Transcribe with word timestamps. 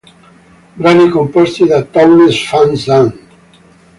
Brani 0.81 1.09
composti 1.11 1.67
da 1.67 1.83
Townes 1.83 2.49
Van 2.49 2.75
Zandt 2.75 3.19